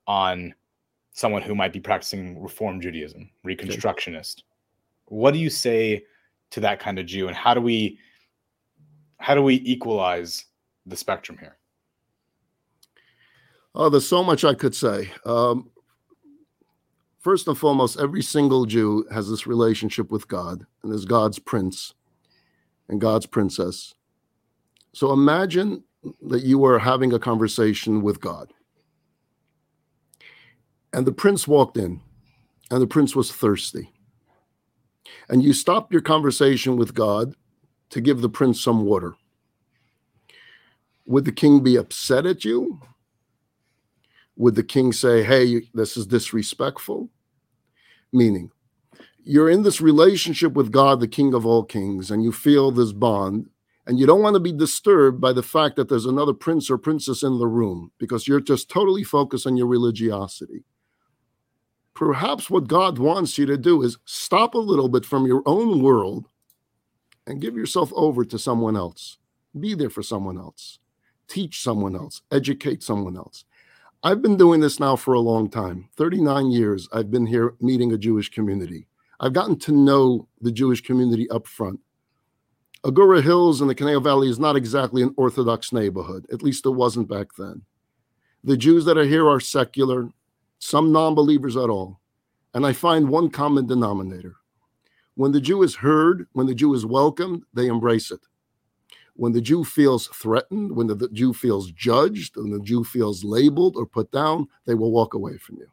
[0.06, 0.54] on
[1.12, 4.42] someone who might be practicing Reform Judaism, Reconstructionist.
[5.06, 6.04] What do you say
[6.50, 7.98] to that kind of Jew, and how do we
[9.18, 10.44] how do we equalize
[10.84, 11.56] the spectrum here?
[13.74, 15.10] Oh, there's so much I could say.
[15.24, 15.70] Um,
[17.18, 21.94] first and foremost, every single Jew has this relationship with God, and is God's prince
[22.88, 23.95] and God's princess.
[24.96, 25.84] So imagine
[26.22, 28.50] that you were having a conversation with God,
[30.90, 32.00] and the prince walked in,
[32.70, 33.92] and the prince was thirsty.
[35.28, 37.34] And you stopped your conversation with God
[37.90, 39.12] to give the prince some water.
[41.04, 42.80] Would the king be upset at you?
[44.34, 47.10] would the king say, Hey, this is disrespectful?
[48.14, 48.50] Meaning,
[49.24, 52.92] you're in this relationship with God, the King of all kings, and you feel this
[52.92, 53.50] bond,
[53.86, 56.78] and you don't want to be disturbed by the fact that there's another prince or
[56.78, 60.64] princess in the room because you're just totally focused on your religiosity.
[61.94, 65.82] Perhaps what God wants you to do is stop a little bit from your own
[65.82, 66.26] world
[67.26, 69.18] and give yourself over to someone else.
[69.58, 70.78] Be there for someone else.
[71.28, 72.22] Teach someone else.
[72.30, 73.44] Educate someone else.
[74.02, 76.88] I've been doing this now for a long time 39 years.
[76.92, 78.86] I've been here meeting a Jewish community.
[79.18, 81.80] I've gotten to know the Jewish community up front.
[82.86, 86.70] Agoura Hills in the Conejo Valley is not exactly an Orthodox neighborhood, at least it
[86.70, 87.62] wasn't back then.
[88.44, 90.08] The Jews that are here are secular,
[90.58, 92.00] some non believers at all.
[92.54, 94.36] And I find one common denominator.
[95.14, 98.20] When the Jew is heard, when the Jew is welcomed, they embrace it
[99.16, 103.24] when the Jew feels threatened, when the, the, Jew feels judged, when the Jew feels
[103.24, 105.66] labeled or put down, they will walk away from you.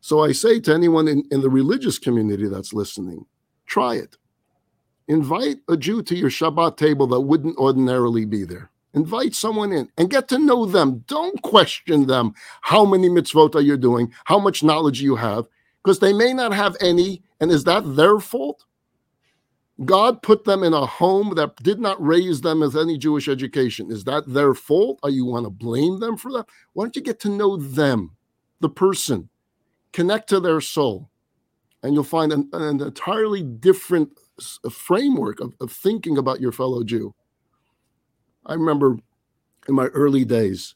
[0.00, 3.26] So I say to anyone in, in the religious community that's listening,
[3.66, 4.16] try it.
[5.08, 8.70] Invite a Jew to your Shabbat table that wouldn't ordinarily be there.
[8.94, 11.04] Invite someone in and get to know them.
[11.06, 12.34] Don't question them.
[12.62, 14.12] How many mitzvot are you doing?
[14.24, 15.46] How much knowledge you have?
[15.84, 17.22] Because they may not have any.
[17.38, 18.64] And is that their fault?
[19.84, 23.92] God put them in a home that did not raise them with any Jewish education.
[23.92, 24.98] Is that their fault?
[25.02, 26.46] Or you want to blame them for that?
[26.72, 28.16] Why don't you get to know them,
[28.60, 29.28] the person,
[29.92, 31.10] connect to their soul,
[31.82, 34.18] and you'll find an, an entirely different
[34.70, 37.14] framework of, of thinking about your fellow Jew.
[38.44, 38.98] I remember
[39.68, 40.74] in my early days,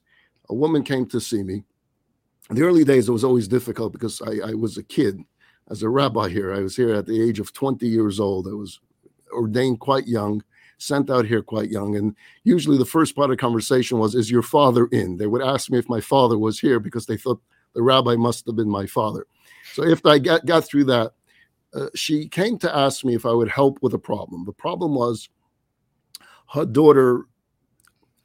[0.48, 1.64] a woman came to see me.
[2.48, 5.20] In the early days, it was always difficult because I, I was a kid
[5.70, 6.52] as a rabbi here.
[6.52, 8.48] I was here at the age of 20 years old.
[8.48, 8.80] I was
[9.32, 10.42] ordained quite young,
[10.78, 11.94] sent out here quite young.
[11.96, 15.16] And usually the first part of conversation was, Is your father in?
[15.16, 17.40] They would ask me if my father was here because they thought
[17.74, 19.26] the rabbi must have been my father.
[19.74, 21.12] So if I got, got through that,
[21.74, 24.44] uh, she came to ask me if I would help with a problem.
[24.44, 25.28] The problem was
[26.52, 27.26] her daughter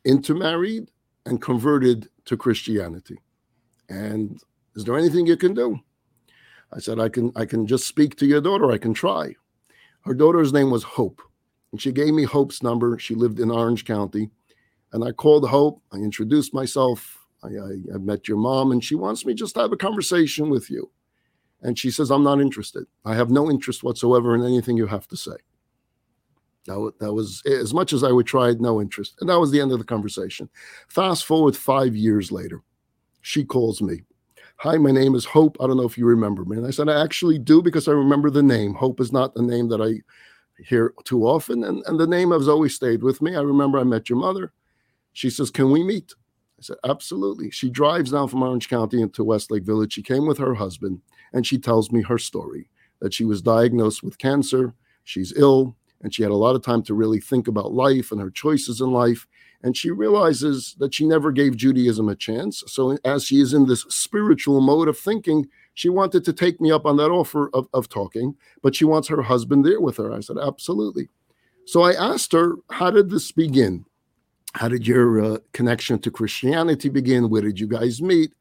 [0.03, 0.89] intermarried
[1.25, 3.17] and converted to Christianity.
[3.89, 4.39] And
[4.75, 5.79] is there anything you can do?
[6.73, 8.71] I said, I can I can just speak to your daughter.
[8.71, 9.35] I can try.
[10.01, 11.21] Her daughter's name was Hope.
[11.71, 12.97] And she gave me Hope's number.
[12.99, 14.29] She lived in Orange County.
[14.91, 15.81] And I called Hope.
[15.91, 17.25] I introduced myself.
[17.43, 20.49] I, I, I met your mom, and she wants me just to have a conversation
[20.49, 20.89] with you.
[21.65, 22.85] And she says, I'm not interested.
[23.05, 25.35] I have no interest whatsoever in anything you have to say.
[26.67, 29.15] That, that was as much as I would try, no interest.
[29.19, 30.47] And that was the end of the conversation.
[30.89, 32.61] Fast forward five years later,
[33.21, 34.03] she calls me.
[34.57, 35.57] Hi, my name is Hope.
[35.59, 36.57] I don't know if you remember me.
[36.57, 38.75] And I said, I actually do because I remember the name.
[38.75, 40.01] Hope is not a name that I
[40.63, 41.63] hear too often.
[41.63, 43.35] And, and the name has always stayed with me.
[43.35, 44.53] I remember I met your mother.
[45.13, 46.13] She says, Can we meet?
[46.59, 47.49] I said, Absolutely.
[47.49, 49.93] She drives down from Orange County into Westlake Village.
[49.93, 51.01] She came with her husband
[51.35, 52.69] and she tells me her story
[53.01, 54.73] that she was diagnosed with cancer.
[55.03, 58.21] She's ill and she had a lot of time to really think about life and
[58.21, 59.27] her choices in life.
[59.61, 62.63] And she realizes that she never gave Judaism a chance.
[62.67, 66.71] So, as she is in this spiritual mode of thinking, she wanted to take me
[66.71, 70.13] up on that offer of, of talking, but she wants her husband there with her.
[70.13, 71.09] I said, Absolutely.
[71.65, 73.85] So, I asked her, How did this begin?
[74.53, 77.29] How did your uh, connection to Christianity begin?
[77.29, 78.31] Where did you guys meet?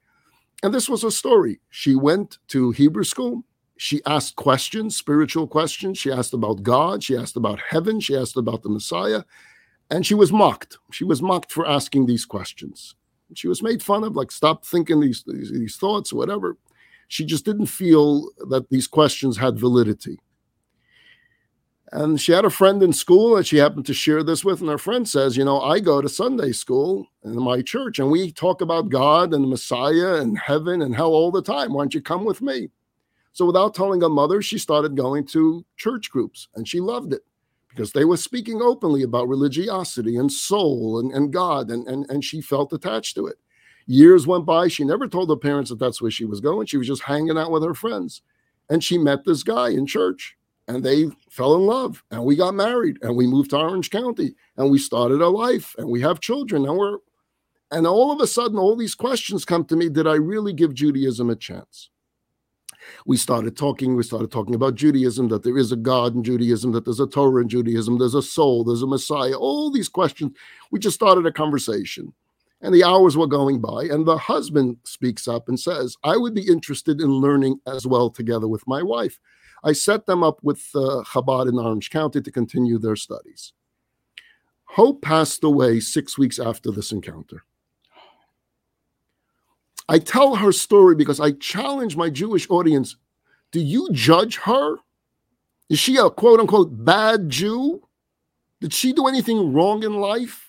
[0.63, 1.61] And this was a story.
[1.71, 3.45] She went to Hebrew school.
[3.77, 5.99] She asked questions, spiritual questions.
[5.99, 7.03] She asked about God.
[7.03, 8.01] She asked about heaven.
[8.01, 9.25] She asked about the Messiah.
[9.91, 10.79] And she was mocked.
[10.93, 12.95] She was mocked for asking these questions.
[13.35, 16.57] She was made fun of, like, stop thinking these, these, these thoughts, whatever.
[17.09, 20.19] She just didn't feel that these questions had validity.
[21.95, 24.61] And she had a friend in school that she happened to share this with.
[24.61, 28.11] And her friend says, You know, I go to Sunday school in my church and
[28.11, 31.73] we talk about God and the Messiah and heaven and hell all the time.
[31.73, 32.69] Why don't you come with me?
[33.33, 37.23] So, without telling her mother, she started going to church groups and she loved it
[37.69, 41.71] because they were speaking openly about religiosity and soul and, and God.
[41.71, 43.37] And, and, and she felt attached to it.
[43.87, 44.67] Years went by.
[44.67, 46.67] She never told her parents that that's where she was going.
[46.67, 48.23] She was just hanging out with her friends.
[48.69, 52.55] And she met this guy in church and they fell in love and we got
[52.55, 56.21] married and we moved to Orange County and we started a life and we have
[56.21, 56.99] children and we're
[57.73, 60.75] and all of a sudden all these questions come to me did I really give
[60.75, 61.91] Judaism a chance?
[63.05, 66.71] We started talking we started talking about Judaism that there is a God in Judaism
[66.71, 70.37] that there's a Torah in Judaism there's a soul there's a Messiah all these questions.
[70.71, 72.13] We just started a conversation
[72.65, 76.35] and the hours were going by and the husband speaks up and says I would
[76.35, 79.21] be interested in learning as well together with my wife
[79.65, 83.55] I set them up with uh, Chabad in Orange County to continue their studies.
[84.67, 87.45] Hope passed away six weeks after this encounter.
[89.89, 92.97] I tell her story because I challenge my Jewish audience
[93.53, 94.79] do you judge her?
[95.71, 97.89] Is she a quote unquote bad Jew?
[98.61, 100.44] Did she do anything wrong in life?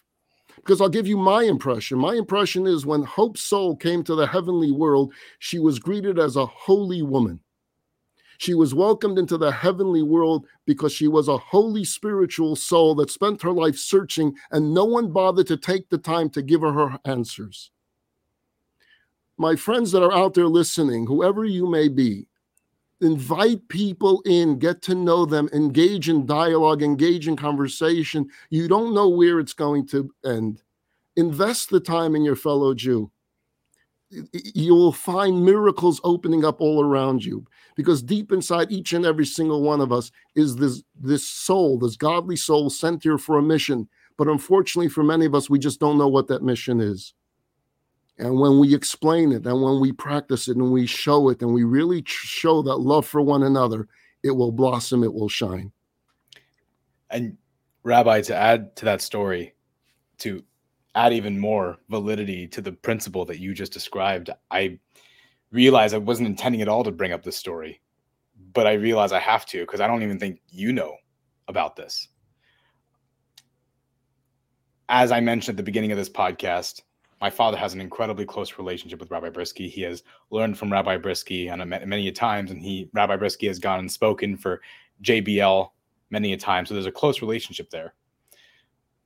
[0.66, 2.00] Because I'll give you my impression.
[2.00, 6.36] My impression is when Hope's soul came to the heavenly world, she was greeted as
[6.36, 7.40] a holy woman.
[8.40, 13.12] She was welcomed into the heavenly world because she was a holy spiritual soul that
[13.12, 16.74] spent her life searching, and no one bothered to take the time to give her
[16.74, 17.70] her answers.
[19.38, 22.26] My friends that are out there listening, whoever you may be,
[23.02, 28.30] invite people in, get to know them, engage in dialogue, engage in conversation.
[28.50, 30.62] You don't know where it's going to end.
[31.16, 33.12] Invest the time in your fellow Jew
[34.34, 39.26] you will find miracles opening up all around you because deep inside each and every
[39.26, 43.42] single one of us is this this soul this godly soul sent here for a
[43.42, 47.14] mission but unfortunately for many of us we just don't know what that mission is
[48.18, 51.54] and when we explain it and when we practice it and we show it and
[51.54, 53.88] we really show that love for one another
[54.24, 55.72] it will blossom it will shine
[57.10, 57.38] and
[57.84, 59.54] rabbi to add to that story
[60.18, 60.44] to
[60.96, 64.80] add even more validity to the principle that you just described, I
[65.52, 67.82] realized I wasn't intending at all to bring up this story,
[68.54, 70.96] but I realize I have to because I don't even think you know
[71.48, 72.08] about this.
[74.88, 76.82] As I mentioned at the beginning of this podcast,
[77.22, 79.70] my father has an incredibly close relationship with Rabbi Bryski.
[79.70, 83.48] He has learned from Rabbi Bryski on a, many a times, and he Rabbi Bryski
[83.48, 84.62] has gone and spoken for
[85.02, 85.70] JBL
[86.10, 86.66] many a time.
[86.66, 87.94] So there's a close relationship there.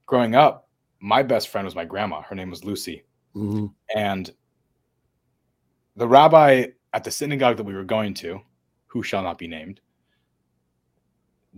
[0.06, 0.68] Growing up,
[1.00, 2.22] my best friend was my grandma.
[2.22, 3.04] Her name was Lucy.
[3.36, 3.68] Mm-hmm.
[3.96, 4.32] And
[5.96, 8.42] the rabbi at the synagogue that we were going to,
[8.88, 9.82] who shall not be named,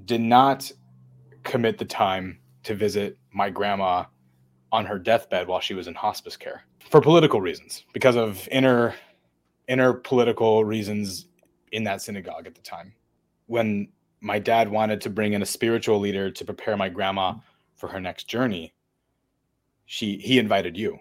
[0.05, 0.71] did not
[1.43, 4.05] commit the time to visit my grandma
[4.71, 8.95] on her deathbed while she was in hospice care for political reasons, because of inner
[9.67, 11.27] inner political reasons
[11.71, 12.93] in that synagogue at the time.
[13.47, 13.87] When
[14.19, 17.35] my dad wanted to bring in a spiritual leader to prepare my grandma
[17.75, 18.73] for her next journey,
[19.85, 20.99] she he invited you.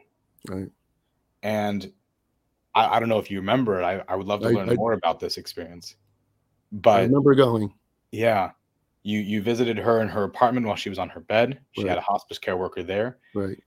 [0.48, 0.70] Right.
[1.42, 1.92] And
[2.74, 3.84] I, I don't know if you remember it.
[3.84, 5.96] I, I would love to I, learn I, more about this experience.
[6.72, 7.72] But I remember going.
[8.12, 8.50] Yeah.
[9.02, 11.60] You you visited her in her apartment while she was on her bed.
[11.72, 11.90] She right.
[11.90, 13.18] had a hospice care worker there.
[13.34, 13.58] Right.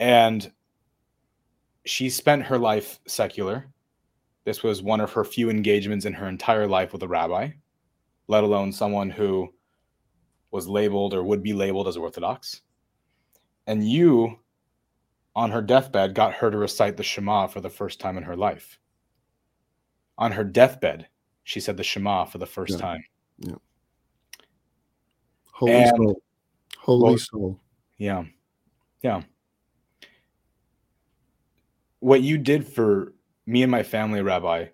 [0.00, 0.50] And
[1.86, 3.68] she spent her life secular.
[4.44, 7.50] This was one of her few engagements in her entire life with a rabbi,
[8.28, 9.52] let alone someone who
[10.50, 12.62] was labeled or would be labeled as Orthodox.
[13.66, 14.38] And you
[15.34, 18.36] on her deathbed got her to recite the Shema for the first time in her
[18.36, 18.78] life.
[20.18, 21.08] On her deathbed,
[21.44, 22.78] she said the Shema for the first yeah.
[22.78, 23.04] time.
[23.38, 23.54] Yeah.
[25.56, 26.22] Holy and, soul.
[26.78, 27.60] Holy well, soul.
[27.96, 28.24] Yeah.
[29.02, 29.22] Yeah.
[32.00, 33.14] What you did for
[33.46, 34.66] me and my family, Rabbi,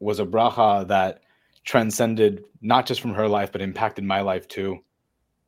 [0.00, 1.22] was a bracha that
[1.62, 4.80] transcended not just from her life, but impacted my life too.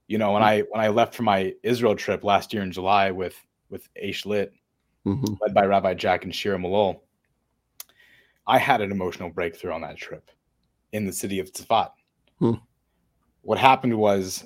[0.07, 0.47] You know, when mm.
[0.47, 3.37] I when I left for my Israel trip last year in July with
[3.69, 4.55] with Aish Lit,
[5.05, 5.35] mm-hmm.
[5.41, 7.01] led by Rabbi Jack and Shira Malol,
[8.47, 10.31] I had an emotional breakthrough on that trip
[10.93, 11.91] in the city of Tzfat.
[12.39, 12.53] Hmm.
[13.47, 14.45] What happened was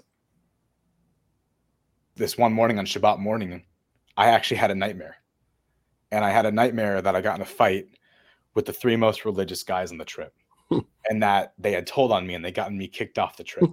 [2.16, 3.64] this one morning on Shabbat morning,
[4.14, 5.16] I actually had a nightmare.
[6.10, 7.86] And I had a nightmare that I got in a fight
[8.54, 10.34] with the three most religious guys on the trip
[10.70, 13.70] and that they had told on me and they gotten me kicked off the trip.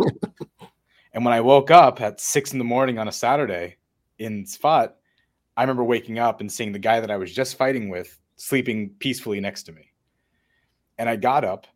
[1.12, 3.76] and when I woke up at six in the morning on a Saturday
[4.20, 4.94] in Sfat,
[5.58, 8.92] I remember waking up and seeing the guy that I was just fighting with sleeping
[9.00, 9.92] peacefully next to me.
[10.98, 11.68] And I got up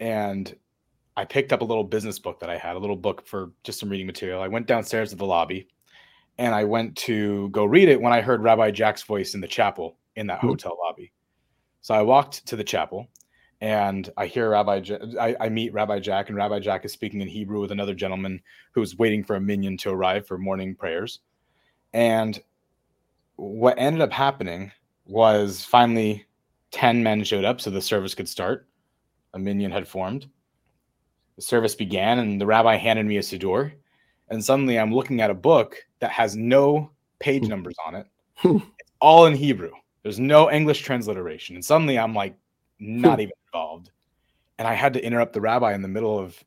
[0.00, 0.52] and
[1.16, 3.80] I picked up a little business book that I had, a little book for just
[3.80, 4.42] some reading material.
[4.42, 5.68] I went downstairs to the lobby
[6.38, 9.48] and I went to go read it when I heard Rabbi Jack's voice in the
[9.48, 10.48] chapel in that hmm.
[10.48, 11.12] hotel lobby.
[11.80, 13.08] So I walked to the chapel
[13.60, 17.22] and I hear Rabbi, J- I, I meet Rabbi Jack, and Rabbi Jack is speaking
[17.22, 18.42] in Hebrew with another gentleman
[18.72, 21.20] who's waiting for a minyan to arrive for morning prayers.
[21.94, 22.38] And
[23.36, 24.72] what ended up happening
[25.06, 26.26] was finally
[26.72, 28.68] 10 men showed up so the service could start.
[29.32, 30.28] A minyan had formed.
[31.36, 33.72] The service began, and the rabbi handed me a siddur.
[34.28, 37.50] And suddenly I'm looking at a book that has no page hmm.
[37.50, 38.06] numbers on it.
[38.36, 38.58] Hmm.
[38.78, 39.72] it's all in Hebrew.
[40.02, 41.56] There's no English transliteration.
[41.56, 42.36] And suddenly I'm like,
[42.80, 43.00] hmm.
[43.00, 43.90] not even involved.
[44.58, 46.42] And I had to interrupt the rabbi in the middle of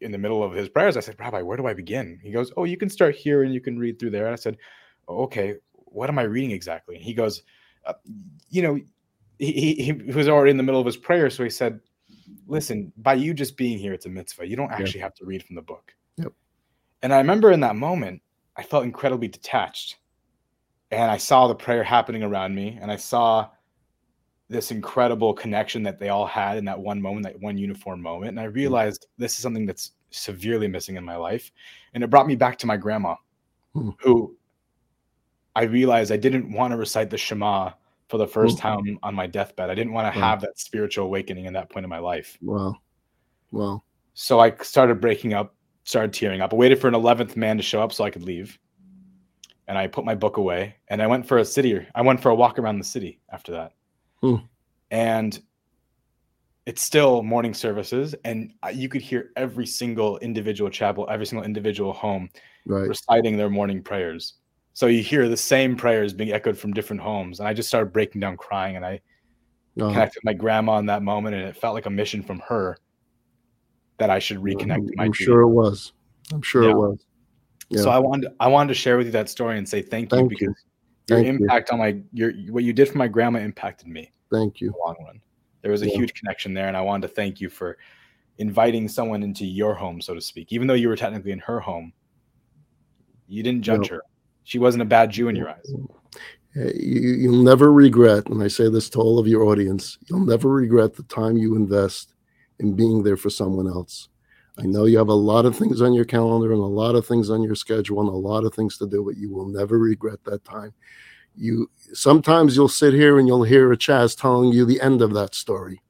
[0.00, 0.96] in the middle of his prayers.
[0.96, 2.18] I said, Rabbi, where do I begin?
[2.22, 4.26] He goes, Oh, you can start here and you can read through there.
[4.26, 4.58] And I said,
[5.08, 6.96] oh, Okay, what am I reading exactly?
[6.96, 7.42] And he goes,
[7.86, 7.94] uh,
[8.50, 8.80] You know,
[9.38, 11.30] he, he, he was already in the middle of his prayer.
[11.30, 11.80] So he said,
[12.46, 14.46] Listen, by you just being here, it's a mitzvah.
[14.46, 15.10] You don't actually yep.
[15.10, 15.94] have to read from the book.
[16.16, 16.32] Yep.
[17.02, 18.22] And I remember in that moment,
[18.56, 19.96] I felt incredibly detached.
[20.90, 23.48] And I saw the prayer happening around me, and I saw
[24.48, 28.30] this incredible connection that they all had in that one moment, that one uniform moment.
[28.30, 28.54] And I mm.
[28.54, 31.50] realized this is something that's severely missing in my life.
[31.94, 33.16] And it brought me back to my grandma,
[33.74, 33.90] hmm.
[34.00, 34.36] who
[35.56, 37.72] I realized I didn't want to recite the Shema
[38.08, 39.70] for the first time on my deathbed.
[39.70, 42.36] I didn't want to have that spiritual awakening in that point in my life.
[42.42, 42.76] Wow.
[43.50, 43.82] Wow.
[44.14, 46.52] So I started breaking up, started tearing up.
[46.52, 48.58] I waited for an 11th man to show up so I could leave.
[49.66, 51.86] And I put my book away and I went for a city.
[51.94, 53.72] I went for a walk around the city after that.
[54.20, 54.36] Hmm.
[54.90, 55.40] And
[56.66, 61.92] it's still morning services, and you could hear every single individual chapel, every single individual
[61.92, 62.30] home
[62.64, 62.88] right.
[62.88, 64.34] reciting their morning prayers.
[64.74, 67.40] So you hear the same prayers being echoed from different homes.
[67.40, 69.00] And I just started breaking down crying, and I
[69.80, 69.90] uh-huh.
[69.90, 72.76] connected with my grandma in that moment, and it felt like a mission from her
[73.98, 74.88] that I should reconnect.
[74.98, 75.92] I'm, I'm sure it was.
[76.32, 76.70] I'm sure yeah.
[76.70, 77.06] it was.
[77.70, 77.82] Yeah.
[77.82, 80.22] So I wanted I wanted to share with you that story and say thank, thank
[80.22, 80.54] you because
[81.08, 81.74] your Thank impact you.
[81.74, 84.10] on my your what you did for my grandma impacted me.
[84.30, 84.74] Thank you.
[84.84, 85.20] long run.
[85.62, 85.96] There was a yeah.
[85.96, 87.78] huge connection there, and I wanted to thank you for
[88.38, 90.52] inviting someone into your home, so to speak.
[90.52, 91.92] Even though you were technically in her home,
[93.28, 93.96] you didn't judge no.
[93.96, 94.02] her.
[94.44, 95.74] She wasn't a bad Jew in your eyes.
[96.56, 100.24] Uh, you, will never regret, and I say this to all of your audience, you'll
[100.24, 102.14] never regret the time you invest
[102.60, 104.08] in being there for someone else.
[104.56, 107.06] I know you have a lot of things on your calendar and a lot of
[107.06, 109.78] things on your schedule and a lot of things to do, but you will never
[109.78, 110.72] regret that time.
[111.34, 115.12] You sometimes you'll sit here and you'll hear a Chaz telling you the end of
[115.14, 115.82] that story,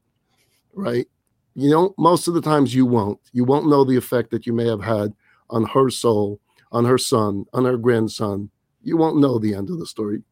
[0.72, 1.07] right?
[1.55, 3.20] You know, most of the times you won't.
[3.32, 5.12] You won't know the effect that you may have had
[5.50, 6.40] on her soul,
[6.75, 8.51] on her son, on her grandson.
[8.83, 10.22] You won't know the end of the story.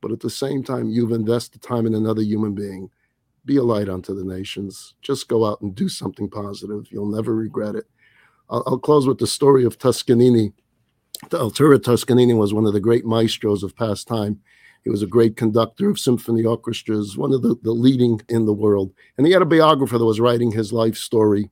[0.00, 2.90] But at the same time, you've invested time in another human being
[3.44, 4.94] be a light unto the nations.
[5.02, 6.86] Just go out and do something positive.
[6.90, 7.84] You'll never regret it.
[8.50, 10.52] I'll, I'll close with the story of Toscanini.
[11.32, 14.40] Arturo Toscanini was one of the great maestros of past time.
[14.82, 18.52] He was a great conductor of symphony orchestras, one of the, the leading in the
[18.52, 18.92] world.
[19.16, 21.50] And he had a biographer that was writing his life story.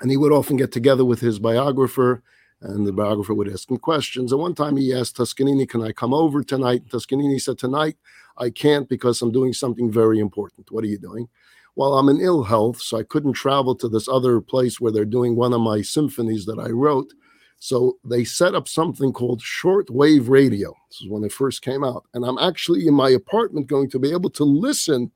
[0.00, 2.22] And he would often get together with his biographer,
[2.64, 4.32] and the biographer would ask him questions.
[4.32, 6.88] And one time he asked Toscanini, Can I come over tonight?
[6.90, 7.96] Toscanini said, Tonight,
[8.38, 10.72] I can't because I'm doing something very important.
[10.72, 11.28] What are you doing?
[11.76, 15.04] Well, I'm in ill health, so I couldn't travel to this other place where they're
[15.04, 17.12] doing one of my symphonies that I wrote.
[17.58, 20.74] So they set up something called shortwave radio.
[20.90, 22.04] This is when it first came out.
[22.14, 25.10] And I'm actually in my apartment going to be able to listen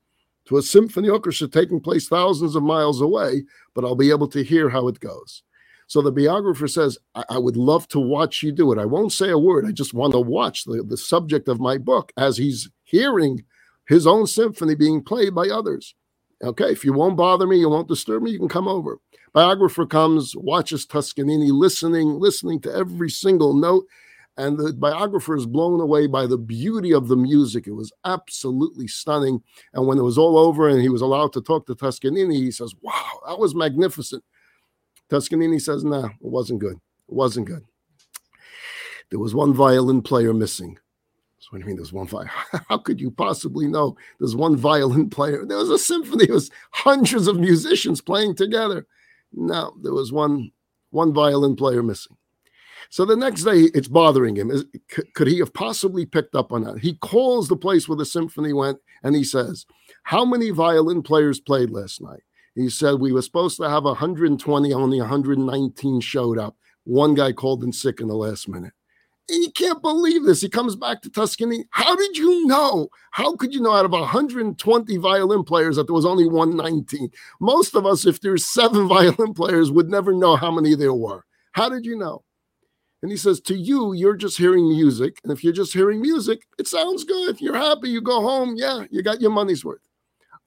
[0.45, 3.43] to a symphony orchestra taking place thousands of miles away,
[3.73, 5.43] but I'll be able to hear how it goes.
[5.89, 8.77] So the biographer says, I, I would love to watch you do it.
[8.77, 9.65] I won't say a word.
[9.65, 13.43] I just want to watch the, the subject of my book as he's hearing
[13.87, 15.95] his own symphony being played by others.
[16.43, 18.99] Okay, if you won't bother me, you won't disturb me, you can come over.
[19.33, 23.85] Biographer comes, watches Toscanini listening, listening to every single note.
[24.37, 27.65] And the biographer is blown away by the beauty of the music.
[27.65, 29.41] It was absolutely stunning.
[29.73, 32.51] And when it was all over and he was allowed to talk to Toscanini, he
[32.51, 34.23] says, Wow, that was magnificent.
[35.09, 36.75] Toscanini says, Nah, it wasn't good.
[36.75, 37.63] It wasn't good.
[39.09, 40.77] There was one violin player missing.
[41.39, 42.29] So what do you mean there's one violin?
[42.69, 45.45] How could you possibly know there's one violin player?
[45.45, 48.85] There was a symphony, it was hundreds of musicians playing together.
[49.33, 50.51] No, there was one
[50.91, 52.17] one violin player missing.
[52.89, 54.49] So the next day, it's bothering him.
[54.49, 54.65] Is,
[55.13, 56.79] could he have possibly picked up on that?
[56.79, 59.65] He calls the place where the symphony went and he says,
[60.03, 62.21] How many violin players played last night?
[62.59, 66.55] He said, We were supposed to have 120, only 119 showed up.
[66.83, 68.73] One guy called in sick in the last minute.
[69.29, 70.41] He can't believe this.
[70.41, 71.65] He comes back to Tuscany.
[71.69, 72.89] How did you know?
[73.11, 77.11] How could you know out of 120 violin players that there was only 119?
[77.39, 81.25] Most of us, if there's seven violin players, would never know how many there were.
[81.51, 82.23] How did you know?
[83.01, 85.19] And he says, To you, you're just hearing music.
[85.23, 87.39] And if you're just hearing music, it sounds good.
[87.39, 87.89] You're happy.
[87.89, 88.55] You go home.
[88.57, 89.79] Yeah, you got your money's worth.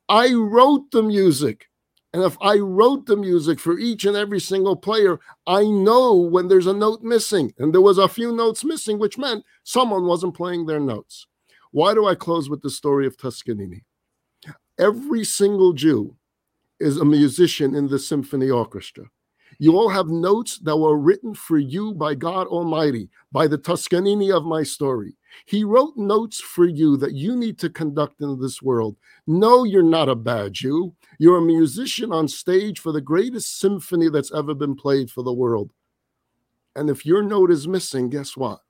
[0.08, 1.68] I wrote the music.
[2.14, 6.48] And if I wrote the music for each and every single player, I know when
[6.48, 7.54] there's a note missing.
[7.58, 11.26] And there was a few notes missing, which meant someone wasn't playing their notes.
[11.70, 13.84] Why do I close with the story of Toscanini?
[14.78, 16.16] Every single Jew
[16.78, 19.06] is a musician in the symphony orchestra.
[19.62, 24.32] You all have notes that were written for you by God Almighty, by the Toscanini
[24.32, 25.14] of my story.
[25.46, 28.96] He wrote notes for you that you need to conduct in this world.
[29.28, 30.96] No, you're not a bad Jew.
[31.20, 35.32] You're a musician on stage for the greatest symphony that's ever been played for the
[35.32, 35.70] world.
[36.74, 38.62] And if your note is missing, guess what?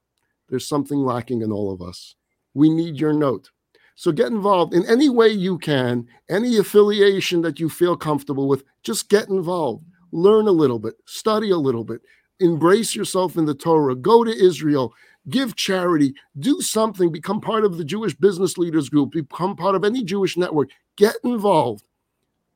[0.50, 2.16] There's something lacking in all of us.
[2.52, 3.50] We need your note.
[3.94, 8.62] So get involved in any way you can, any affiliation that you feel comfortable with,
[8.82, 9.86] just get involved.
[10.12, 12.00] Learn a little bit, study a little bit,
[12.40, 14.92] embrace yourself in the Torah, go to Israel,
[15.28, 19.84] give charity, do something, become part of the Jewish Business Leaders Group, become part of
[19.84, 20.70] any Jewish network.
[20.96, 21.84] Get involved,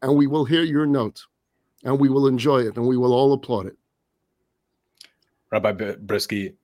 [0.02, 1.22] and we will hear your note,
[1.84, 3.76] and we will enjoy it, and we will all applaud it.
[5.50, 6.54] Rabbi Bryski,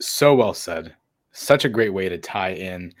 [0.00, 0.94] so well said.
[1.32, 2.94] Such a great way to tie in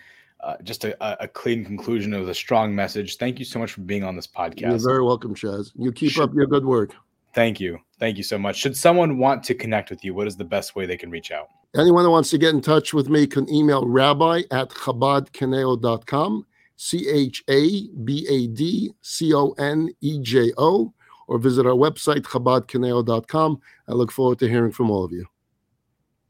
[0.44, 3.16] uh, just a, a, clean conclusion of a strong message.
[3.16, 4.60] Thank you so much for being on this podcast.
[4.60, 5.72] You're very welcome, Chaz.
[5.74, 6.94] You keep Should, up your good work.
[7.34, 7.80] Thank you.
[7.98, 8.56] Thank you so much.
[8.56, 11.32] Should someone want to connect with you, what is the best way they can reach
[11.32, 11.48] out?
[11.76, 17.08] Anyone who wants to get in touch with me can email rabbi at chabadconejo.com, C
[17.08, 20.92] H A B A D C O N E J O,
[21.26, 23.60] or visit our website, chabadconejo.com.
[23.88, 25.26] I look forward to hearing from all of you.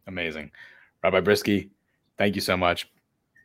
[0.06, 0.50] Amazing.
[1.02, 1.68] Rabbi Bryski,
[2.16, 2.90] thank you so much.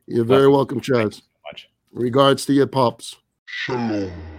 [0.08, 1.16] You're very welcome, Chaz.
[1.16, 1.70] So much.
[1.92, 3.18] Regards to your pops.
[3.46, 4.39] Shalom.